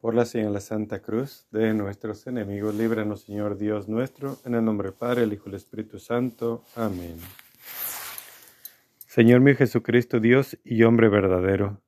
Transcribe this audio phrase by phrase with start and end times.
[0.00, 4.54] Por la señal de la Santa Cruz de nuestros enemigos, líbranos, Señor Dios nuestro, en
[4.54, 6.64] el nombre del Padre, el Hijo y el Espíritu Santo.
[6.74, 7.16] Amén.
[9.06, 11.82] Señor mío Jesucristo, Dios y hombre verdadero,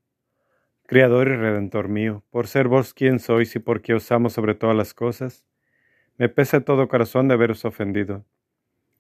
[0.85, 4.76] Creador y Redentor mío, por ser vos quien sois y porque os amo sobre todas
[4.76, 5.46] las cosas,
[6.18, 8.26] me pesa todo corazón de haberos ofendido.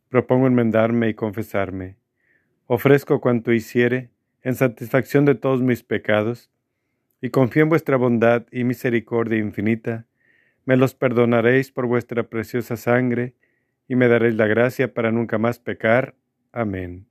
[0.08, 1.98] Propongo enmendarme y confesarme.
[2.66, 4.10] Ofrezco cuanto hiciere
[4.40, 6.51] en satisfacción de todos mis pecados,
[7.22, 10.06] y confío en vuestra bondad y misericordia infinita,
[10.66, 13.34] me los perdonaréis por vuestra preciosa sangre,
[13.88, 16.16] y me daréis la gracia para nunca más pecar.
[16.50, 17.06] Amén.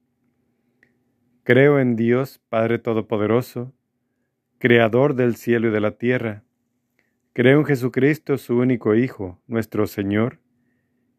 [1.44, 3.74] Creo en Dios, Padre Todopoderoso,
[4.60, 6.44] Creador del cielo y de la tierra.
[7.34, 10.40] Creo en Jesucristo, su único Hijo, nuestro Señor,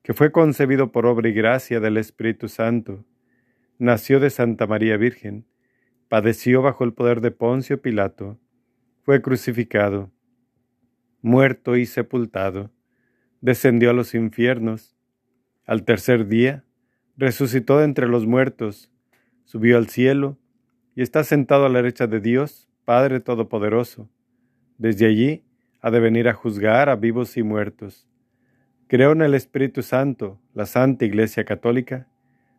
[0.02, 3.04] que fue concebido por obra y gracia del Espíritu Santo,
[3.78, 5.46] nació de Santa María Virgen,
[6.08, 8.38] padeció bajo el poder de Poncio Pilato,
[9.04, 10.12] fue crucificado,
[11.22, 12.70] muerto y sepultado,
[13.40, 14.96] descendió a los infiernos,
[15.66, 16.64] al tercer día
[17.16, 18.92] resucitó de entre los muertos,
[19.44, 20.38] subió al cielo
[20.94, 24.08] y está sentado a la derecha de Dios, Padre Todopoderoso.
[24.78, 25.44] Desde allí
[25.80, 28.08] ha de venir a juzgar a vivos y muertos.
[28.86, 32.08] Creo en el Espíritu Santo, la Santa Iglesia Católica,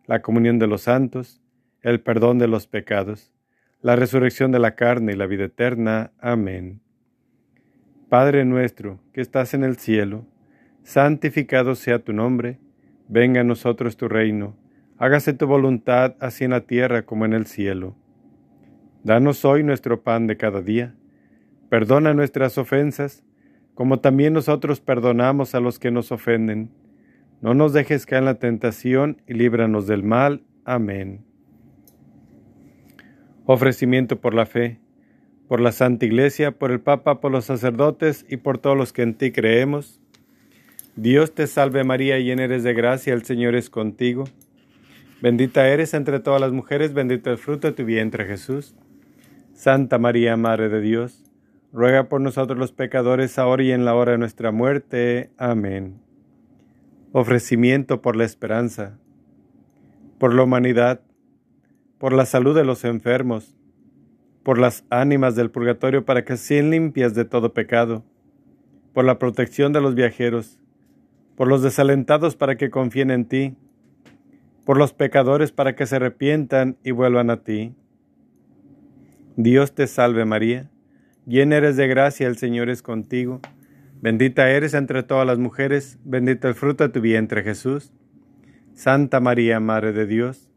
[0.07, 1.41] la comunión de los santos,
[1.81, 3.32] el perdón de los pecados
[3.83, 6.13] la resurrección de la carne y la vida eterna.
[6.19, 6.79] Amén.
[8.07, 10.25] Padre nuestro, que estás en el cielo,
[10.83, 12.59] santificado sea tu nombre,
[13.09, 14.55] venga a nosotros tu reino,
[14.97, 17.95] hágase tu voluntad así en la tierra como en el cielo.
[19.03, 20.95] Danos hoy nuestro pan de cada día,
[21.67, 23.25] perdona nuestras ofensas,
[23.73, 26.69] como también nosotros perdonamos a los que nos ofenden.
[27.41, 30.43] No nos dejes caer en la tentación y líbranos del mal.
[30.63, 31.32] Amén.
[33.45, 34.79] Ofrecimiento por la fe,
[35.47, 39.01] por la Santa Iglesia, por el Papa, por los sacerdotes y por todos los que
[39.01, 39.99] en ti creemos.
[40.95, 44.25] Dios te salve María, llena eres de gracia, el Señor es contigo.
[45.21, 48.75] Bendita eres entre todas las mujeres, bendito el fruto de tu vientre Jesús.
[49.53, 51.23] Santa María, Madre de Dios,
[51.71, 55.31] ruega por nosotros los pecadores, ahora y en la hora de nuestra muerte.
[55.37, 55.99] Amén.
[57.11, 58.97] Ofrecimiento por la esperanza,
[60.17, 61.01] por la humanidad,
[62.03, 63.55] por la salud de los enfermos,
[64.43, 68.03] por las ánimas del purgatorio para que sean limpias de todo pecado,
[68.91, 70.59] por la protección de los viajeros,
[71.37, 73.55] por los desalentados para que confíen en ti,
[74.65, 77.73] por los pecadores para que se arrepientan y vuelvan a ti.
[79.37, 80.69] Dios te salve María,
[81.25, 83.39] llena eres de gracia, el Señor es contigo,
[84.01, 87.93] bendita eres entre todas las mujeres, bendito el fruto de tu vientre Jesús.
[88.73, 90.49] Santa María, Madre de Dios,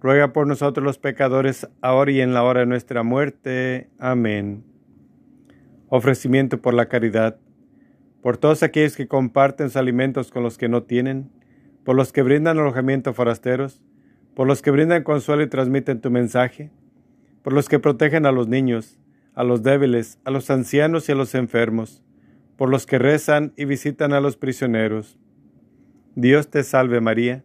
[0.00, 3.90] ruega por nosotros los pecadores, ahora y en la hora de nuestra muerte.
[3.98, 4.64] Amén.
[5.88, 7.38] Ofrecimiento por la caridad,
[8.22, 11.30] por todos aquellos que comparten sus alimentos con los que no tienen,
[11.84, 13.80] por los que brindan alojamiento a forasteros,
[14.34, 16.70] por los que brindan consuelo y transmiten tu mensaje,
[17.42, 18.98] por los que protegen a los niños,
[19.34, 22.04] a los débiles, a los ancianos y a los enfermos,
[22.56, 25.18] por los que rezan y visitan a los prisioneros.
[26.14, 27.44] Dios te salve María,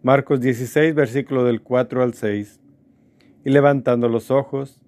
[0.00, 2.60] Marcos 16, versículo del 4 al 6.
[3.44, 4.80] Y levantando los ojos,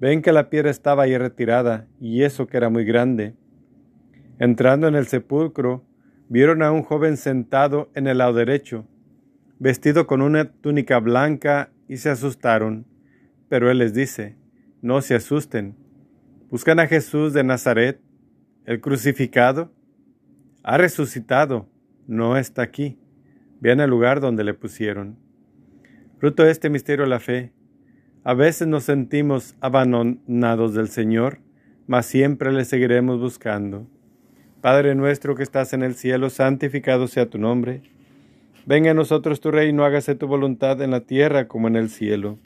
[0.00, 3.36] ven que la piedra estaba ahí retirada, y eso que era muy grande.
[4.40, 5.84] Entrando en el sepulcro,
[6.28, 8.88] vieron a un joven sentado en el lado derecho,
[9.60, 12.86] vestido con una túnica blanca, y se asustaron.
[13.48, 14.36] Pero él les dice,
[14.82, 15.76] no se asusten.
[16.50, 18.00] Buscan a Jesús de Nazaret,
[18.64, 19.70] el crucificado.
[20.64, 21.68] Ha resucitado,
[22.08, 22.98] no está aquí
[23.60, 25.16] Vean el lugar donde le pusieron.
[26.18, 27.52] Fruto de este misterio la fe.
[28.24, 31.38] A veces nos sentimos abandonados del Señor,
[31.86, 33.86] mas siempre le seguiremos buscando.
[34.60, 37.82] Padre nuestro que estás en el cielo, santificado sea tu nombre.
[38.66, 42.38] Venga a nosotros tu reino, hágase tu voluntad en la tierra como en el cielo.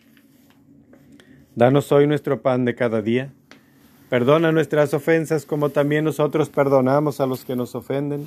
[1.55, 3.33] Danos hoy nuestro pan de cada día.
[4.11, 8.27] Perdona nuestras ofensas como también nosotros perdonamos a los que nos ofenden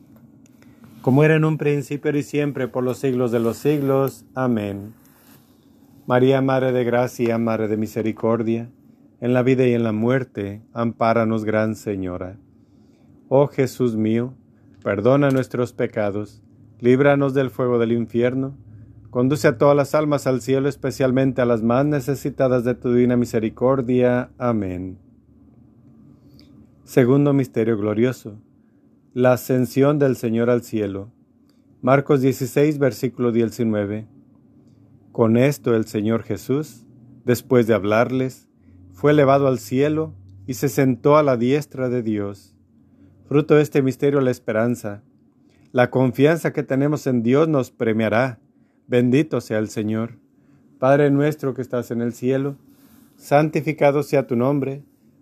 [1.01, 4.25] como era en un principio y siempre, por los siglos de los siglos.
[4.35, 4.93] Amén.
[6.05, 8.69] María, Madre de Gracia, Madre de Misericordia,
[9.19, 12.37] en la vida y en la muerte, ampáranos, Gran Señora.
[13.29, 14.33] Oh Jesús mío,
[14.83, 16.41] perdona nuestros pecados,
[16.79, 18.55] líbranos del fuego del infierno,
[19.09, 23.15] conduce a todas las almas al cielo, especialmente a las más necesitadas de tu divina
[23.15, 24.31] misericordia.
[24.37, 24.97] Amén.
[26.83, 28.37] Segundo Misterio Glorioso.
[29.13, 31.11] La ascensión del Señor al cielo.
[31.81, 34.07] Marcos 16, versículo 19.
[35.11, 36.85] Con esto el Señor Jesús,
[37.25, 38.47] después de hablarles,
[38.93, 40.13] fue elevado al cielo
[40.47, 42.55] y se sentó a la diestra de Dios.
[43.27, 45.03] Fruto de este misterio la esperanza.
[45.73, 48.39] La confianza que tenemos en Dios nos premiará.
[48.87, 50.19] Bendito sea el Señor.
[50.79, 52.55] Padre nuestro que estás en el cielo,
[53.17, 54.85] santificado sea tu nombre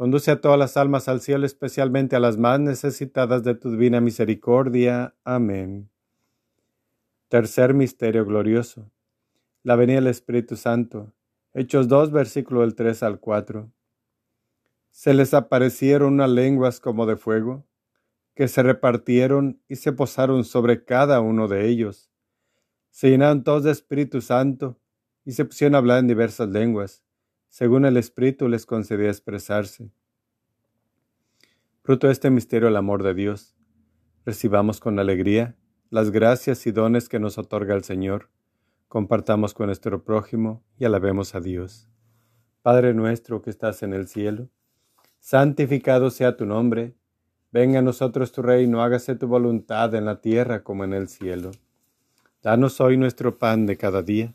[0.00, 4.00] conduce a todas las almas al cielo, especialmente a las más necesitadas de tu divina
[4.00, 5.14] misericordia.
[5.24, 5.90] Amén.
[7.28, 8.90] Tercer misterio glorioso.
[9.62, 11.12] La venida del Espíritu Santo
[11.52, 13.70] Hechos 2, versículo del 3 al 4.
[14.90, 17.66] Se les aparecieron unas lenguas como de fuego,
[18.34, 22.10] que se repartieron y se posaron sobre cada uno de ellos.
[22.88, 24.80] Se llenaron todos de Espíritu Santo
[25.26, 27.04] y se pusieron a hablar en diversas lenguas,
[27.50, 29.92] según el Espíritu les concedía expresarse.
[31.82, 33.54] Fruto de este misterio el amor de Dios.
[34.24, 35.54] Recibamos con alegría
[35.90, 38.30] las gracias y dones que nos otorga el Señor
[38.90, 41.88] compartamos con nuestro prójimo y alabemos a Dios.
[42.60, 44.48] Padre nuestro que estás en el cielo,
[45.20, 46.96] santificado sea tu nombre,
[47.52, 51.52] venga a nosotros tu reino, hágase tu voluntad en la tierra como en el cielo.
[52.42, 54.34] Danos hoy nuestro pan de cada día.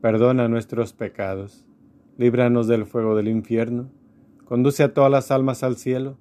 [0.00, 1.64] perdona nuestros pecados,
[2.16, 3.90] líbranos del fuego del infierno,
[4.44, 6.18] conduce a todas las almas al cielo,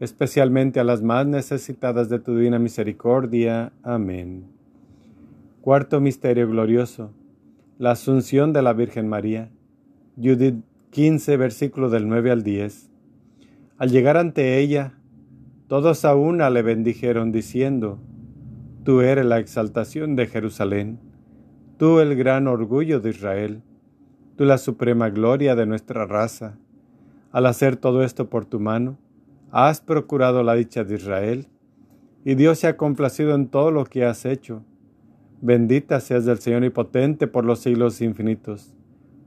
[0.00, 3.72] especialmente a las más necesitadas de tu divina misericordia.
[3.82, 4.44] Amén.
[5.60, 7.12] Cuarto Misterio Glorioso,
[7.78, 9.50] la Asunción de la Virgen María.
[10.16, 12.90] Judith 15, versículo del 9 al 10.
[13.78, 14.94] Al llegar ante ella,
[15.68, 17.98] todos a una le bendijeron diciendo,
[18.84, 20.98] Tú eres la exaltación de Jerusalén,
[21.80, 23.62] tú el gran orgullo de Israel,
[24.36, 26.58] tú la suprema gloria de nuestra raza.
[27.32, 28.98] Al hacer todo esto por tu mano,
[29.50, 31.46] has procurado la dicha de Israel,
[32.22, 34.62] y Dios se ha complacido en todo lo que has hecho.
[35.40, 38.74] Bendita seas del Señor y potente por los siglos infinitos.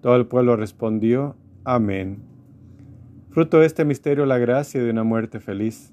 [0.02, 2.22] Todo el pueblo respondió, Amén.
[3.32, 5.92] Fruto de este misterio la gracia de una muerte feliz.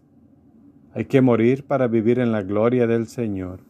[0.92, 3.69] Hay que morir para vivir en la gloria del Señor.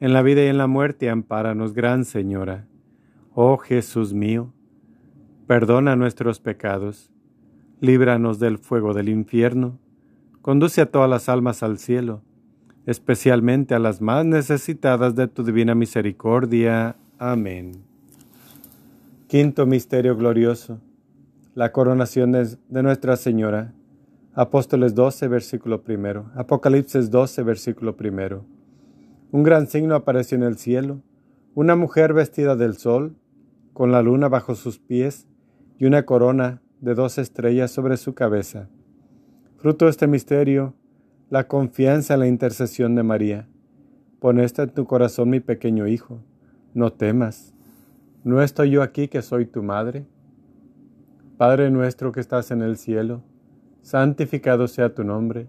[0.00, 2.66] en la vida y en la muerte, ampáranos, Gran Señora.
[3.34, 4.52] Oh Jesús mío,
[5.46, 7.10] perdona nuestros pecados,
[7.80, 9.78] líbranos del fuego del infierno,
[10.42, 12.22] conduce a todas las almas al cielo,
[12.86, 16.96] especialmente a las más necesitadas de tu divina misericordia.
[17.18, 17.72] Amén.
[19.26, 20.80] Quinto Misterio Glorioso.
[21.54, 23.72] La coronación de, Nuestra Señora.
[24.34, 26.30] Apóstoles 12, versículo primero.
[26.34, 28.44] Apocalipsis 12, versículo primero.
[29.34, 31.02] Un gran signo apareció en el cielo,
[31.56, 33.16] una mujer vestida del sol,
[33.72, 35.26] con la luna bajo sus pies
[35.76, 38.68] y una corona de dos estrellas sobre su cabeza.
[39.56, 40.74] Fruto de este misterio,
[41.30, 43.48] la confianza en la intercesión de María.
[44.20, 46.22] Pon esta en tu corazón, mi pequeño hijo.
[46.72, 47.52] No temas.
[48.22, 50.06] ¿No estoy yo aquí que soy tu madre?
[51.38, 53.24] Padre nuestro que estás en el cielo,
[53.82, 55.48] santificado sea tu nombre.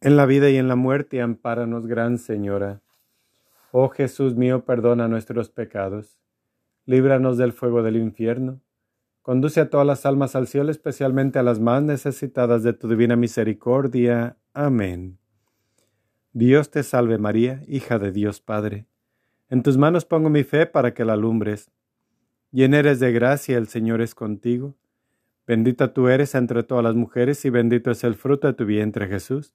[0.00, 2.80] en la vida y en la muerte, ampáranos, Gran Señora.
[3.70, 6.18] Oh Jesús mío, perdona nuestros pecados,
[6.86, 8.60] líbranos del fuego del infierno,
[9.22, 13.14] conduce a todas las almas al cielo, especialmente a las más necesitadas de tu divina
[13.14, 14.38] misericordia.
[14.54, 15.18] Amén.
[16.32, 18.86] Dios te salve María, hija de Dios Padre.
[19.50, 21.70] En tus manos pongo mi fe para que la alumbres.
[22.52, 24.74] Llena eres de gracia, el Señor es contigo.
[25.46, 29.08] Bendita tú eres entre todas las mujeres y bendito es el fruto de tu vientre
[29.08, 29.54] Jesús.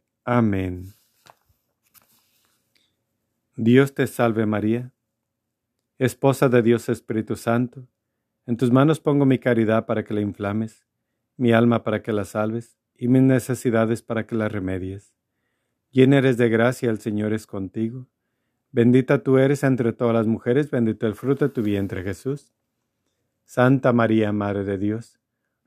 [0.23, 0.93] Amén.
[3.55, 4.91] Dios te salve María,
[5.97, 7.87] esposa de Dios Espíritu Santo,
[8.45, 10.85] en tus manos pongo mi caridad para que la inflames,
[11.37, 15.15] mi alma para que la salves, y mis necesidades para que la remedies.
[15.89, 18.07] Llena eres de gracia, el Señor es contigo.
[18.71, 22.53] Bendita tú eres entre todas las mujeres, bendito el fruto de tu vientre Jesús.
[23.43, 25.20] Santa María, Madre de Dios,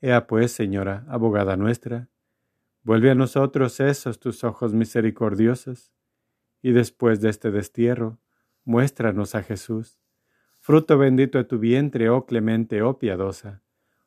[0.00, 2.08] Ea pues, Señora, abogada nuestra,
[2.82, 5.92] vuelve a nosotros esos tus ojos misericordiosos,
[6.62, 8.18] y después de este destierro,
[8.64, 9.98] muéstranos a Jesús,
[10.58, 13.62] fruto bendito de tu vientre, oh clemente, oh piadosa,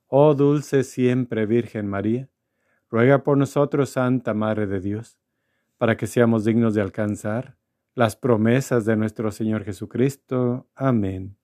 [0.07, 2.29] oh dulce siempre Virgen María,
[2.89, 5.19] ruega por nosotros, Santa Madre de Dios,
[5.77, 7.57] para que seamos dignos de alcanzar
[7.95, 10.67] las promesas de nuestro Señor Jesucristo.
[10.75, 11.37] Amén.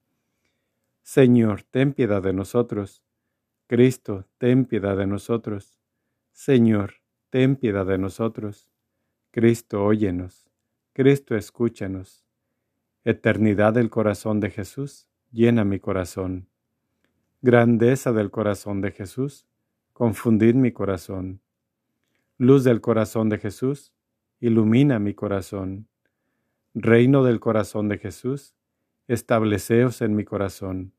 [1.03, 3.03] Señor, ten piedad de nosotros.
[3.69, 5.77] Cristo, ten piedad de nosotros.
[6.32, 6.95] Señor,
[7.29, 8.67] ten piedad de nosotros.
[9.29, 10.49] Cristo, óyenos.
[10.91, 12.25] Cristo, escúchanos.
[13.03, 16.49] Eternidad del corazón de Jesús, llena mi corazón.
[17.43, 19.45] Grandeza del corazón de Jesús,
[19.93, 21.39] confundid mi corazón.
[22.39, 23.93] Luz del corazón de Jesús,
[24.39, 25.88] ilumina mi corazón.
[26.73, 28.55] Reino del corazón de Jesús,
[29.08, 30.91] estableceos en mi corazón.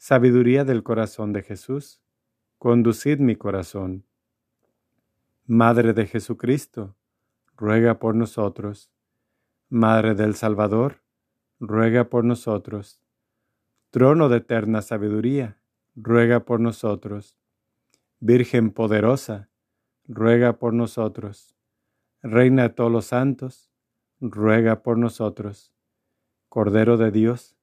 [0.00, 2.00] Sabiduría del corazón de Jesús,
[2.58, 4.06] conducid mi corazón.
[5.44, 6.94] Madre de Jesucristo,
[7.56, 8.92] ruega por nosotros.
[9.68, 11.02] Madre del Salvador,
[11.58, 13.00] ruega por nosotros.
[13.90, 15.58] Trono de eterna sabiduría,
[15.96, 17.36] ruega por nosotros.
[18.20, 19.50] Virgen poderosa,
[20.06, 21.56] ruega por nosotros.
[22.22, 23.72] Reina de todos los santos,
[24.20, 25.74] ruega por nosotros.
[26.48, 27.56] Cordero de Dios,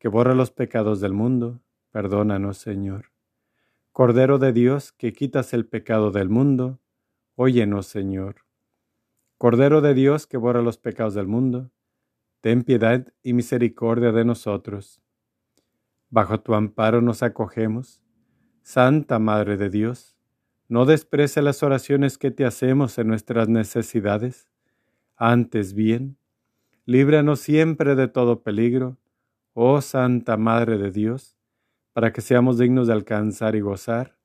[0.00, 1.62] que borra los pecados del mundo,
[1.96, 3.06] perdónanos, Señor.
[3.90, 6.78] Cordero de Dios, que quitas el pecado del mundo,
[7.36, 8.44] óyenos, Señor.
[9.38, 11.70] Cordero de Dios, que borra los pecados del mundo,
[12.42, 15.00] ten piedad y misericordia de nosotros.
[16.10, 18.02] Bajo tu amparo nos acogemos,
[18.60, 20.18] Santa Madre de Dios
[20.68, 24.50] no desprece las oraciones que te hacemos en nuestras necesidades.
[25.16, 26.18] Antes bien,
[26.84, 28.98] líbranos siempre de todo peligro,
[29.54, 31.35] oh Santa Madre de Dios,
[31.96, 34.18] para que seamos dignos de alcanzar y gozar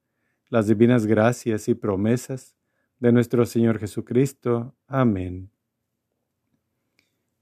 [0.49, 2.57] las divinas gracias y promesas
[2.99, 4.75] de nuestro Señor Jesucristo.
[4.87, 5.49] Amén.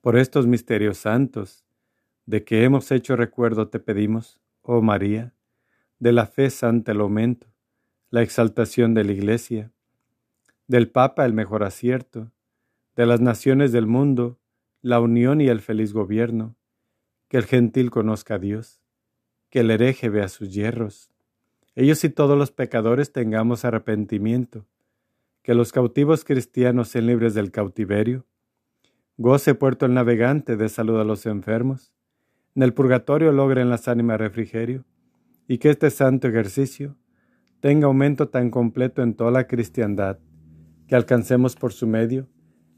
[0.02, 1.66] Por estos misterios santos,
[2.28, 5.34] de que hemos hecho recuerdo te pedimos, oh María,
[5.98, 7.48] de la fe santa el aumento
[8.12, 9.72] la exaltación de la Iglesia,
[10.68, 12.32] del Papa el mejor acierto,
[12.96, 14.38] de las naciones del mundo,
[14.84, 16.56] la unión y el feliz gobierno,
[17.30, 18.80] que el gentil conozca a Dios,
[19.50, 21.12] que el hereje vea sus hierros,
[21.76, 24.66] ellos y todos los pecadores tengamos arrepentimiento,
[25.44, 28.26] que los cautivos cristianos sean libres del cautiverio,
[29.18, 31.94] goce puerto el navegante de salud a los enfermos,
[32.56, 34.86] en el purgatorio logren las ánimas refrigerio,
[35.48, 36.96] y que este santo ejercicio
[37.60, 40.20] tenga aumento tan completo en toda la cristiandad,
[40.88, 42.28] que alcancemos por su medio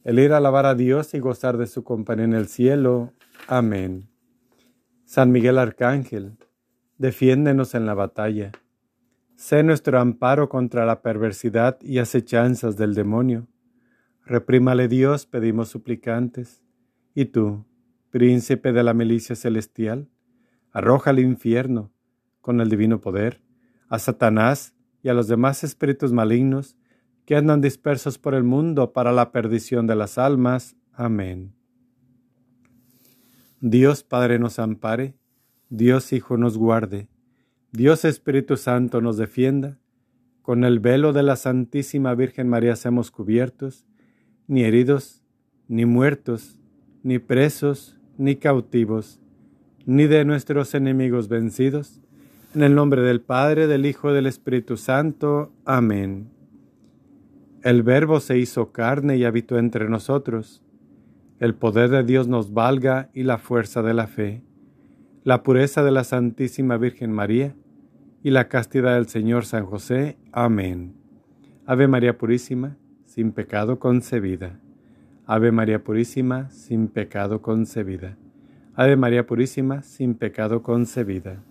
[0.04, 3.14] el ir a alabar a Dios y gozar de su compañía en el cielo.
[3.48, 4.10] Amén.
[5.06, 6.38] San Miguel Arcángel,
[7.02, 8.52] defiéndenos en la batalla.
[9.36, 13.48] Sé nuestro amparo contra la perversidad y acechanzas del demonio.
[14.24, 16.62] Reprímale Dios, pedimos suplicantes.
[17.16, 17.66] Y tú,
[18.12, 20.10] príncipe de la milicia celestial,
[20.72, 21.92] arroja al infierno,
[22.40, 23.42] con el divino poder,
[23.90, 26.78] a Satanás y a los demás espíritus malignos
[27.26, 30.76] que andan dispersos por el mundo para la perdición de las almas.
[30.94, 31.56] Amén.
[33.60, 35.16] Dios Padre nos ampare,
[35.74, 37.08] Dios Hijo nos guarde,
[37.72, 39.80] Dios Espíritu Santo nos defienda,
[40.42, 43.86] con el velo de la Santísima Virgen María seamos cubiertos,
[44.48, 45.24] ni heridos,
[45.70, 46.60] ni muertos,
[47.04, 49.22] ni presos, ni cautivos,
[49.86, 52.02] ni de nuestros enemigos vencidos.
[52.54, 55.54] En el nombre del Padre, del Hijo y del Espíritu Santo.
[55.64, 56.32] Amén.
[57.64, 60.62] El Verbo se hizo carne y habitó entre nosotros.
[61.40, 64.44] El poder de Dios nos valga y la fuerza de la fe,
[65.24, 67.54] la pureza de la Santísima Virgen María
[68.24, 70.18] y la castidad del Señor San José.
[70.32, 70.96] Amén.
[71.68, 74.60] Ave María Purísima, sin pecado concebida.
[75.28, 78.18] Ave María Purísima, sin pecado concebida.
[78.74, 81.44] Ave María Purísima, sin pecado concebida.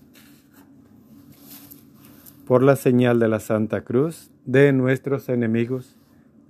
[2.47, 5.97] Por la señal de la Santa Cruz, de nuestros enemigos,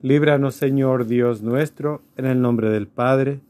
[0.00, 3.40] líbranos Señor Dios nuestro, en el nombre del Padre,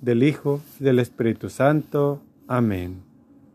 [0.00, 2.22] del Hijo y del Espíritu Santo.
[2.46, 3.11] Amén.